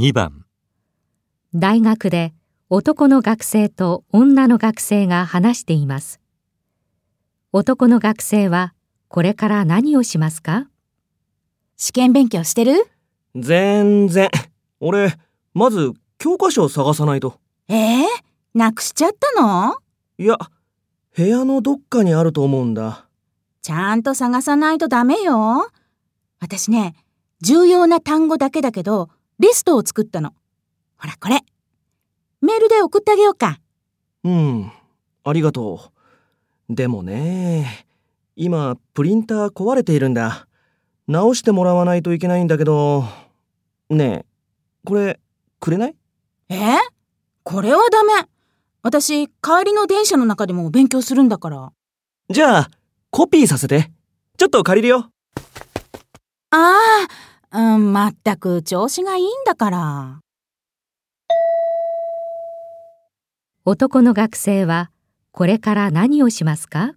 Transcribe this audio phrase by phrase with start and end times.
[0.00, 0.46] 2番
[1.52, 2.32] 大学で
[2.70, 6.20] 男の学生と女の学生が話しています。
[7.52, 8.72] 男の学生は
[9.08, 10.70] これから何をしますか？
[11.76, 12.88] 試験勉強してる？
[13.36, 14.30] 全然。
[14.80, 15.18] 俺、
[15.52, 17.38] まず教科書を探さないと。
[17.68, 18.06] ええ
[18.54, 19.76] なくしちゃったの？
[20.16, 20.38] いや、
[21.14, 23.04] 部屋のどっかにあると思うんだ。
[23.60, 25.70] ちゃんと探さないとダメよ。
[26.40, 26.94] 私ね、
[27.42, 29.10] 重要な単語だけだけど、
[29.40, 30.34] リストを作ったの。
[30.98, 31.40] ほらこれ。
[32.42, 33.58] メールで送ってあげようか。
[34.22, 34.70] うん、
[35.24, 35.80] ありがと
[36.68, 36.74] う。
[36.74, 37.86] でもね、
[38.36, 40.46] 今、プリンター壊れているんだ。
[41.08, 43.04] 直してもらわないといけないんだけど、
[43.88, 44.26] ねえ、
[44.84, 45.18] これ、
[45.58, 45.96] くれない？
[46.50, 46.76] え？
[47.42, 48.28] これはダメ。
[48.82, 51.72] 私、帰りの電車の中でも勉強するんだから。
[52.28, 52.70] じゃあ、
[53.08, 53.90] コピーさせて。
[54.36, 55.10] ちょっと借りるよ。
[56.50, 57.08] ああ、
[57.52, 60.20] うん、まったく調子がいいんだから。
[63.64, 64.90] 男の学生は
[65.32, 66.94] これから何をしますか？